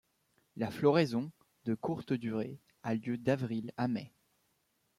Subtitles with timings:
[0.57, 1.31] La floraison,
[1.65, 4.11] de courte durée, a lieu d'avril à mai.